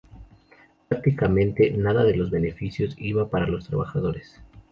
Prácticamente 0.87 1.69
nada 1.77 2.03
de 2.03 2.15
los 2.15 2.31
beneficios 2.31 2.95
iba 2.97 3.29
para 3.29 3.45
los 3.45 3.67
trabajadores. 3.67 4.41